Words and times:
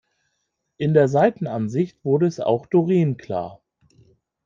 In 0.77 0.95
der 0.95 1.07
Seitenansicht 1.07 2.03
wurde 2.03 2.25
es 2.25 2.39
auch 2.39 2.65
Doreen 2.65 3.17
klar. 3.17 3.61